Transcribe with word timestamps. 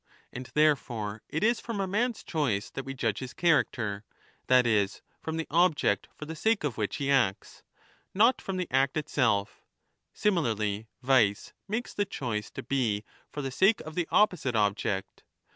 And 0.33 0.47
therefore 0.55 1.21
it 1.29 1.43
is 1.43 1.59
^ 1.59 1.61
from 1.61 1.79
a 1.79 1.85
man's 1.85 2.23
choice 2.23 2.71
that 2.71 2.85
we 2.85 2.95
judge 2.95 3.19
his 3.19 3.35
character— 3.35 4.03
that 4.47 4.65
is 4.65 5.03
from 5.21 5.37
> 5.37 5.37
the 5.37 5.45
object 5.51 6.07
for 6.15 6.25
the 6.25 6.35
sake 6.35 6.63
of 6.63 6.75
which 6.75 6.95
he 6.95 7.11
acts, 7.11 7.61
not 8.11 8.41
from 8.41 8.57
the 8.57 8.67
act 8.71 8.97
(itself. 8.97 9.61
Similarly, 10.11 10.87
vice 11.03 11.53
makes 11.67 11.93
the 11.93 12.05
choice 12.05 12.49
to 12.49 12.63
be 12.63 13.03
for 13.29 13.43
the 13.43 13.51
sake 13.51 13.79
of 13.81 13.93
< 13.93 13.93
5 13.93 13.95
the 13.95 14.07
opposite 14.09 14.55
object. 14.55 15.21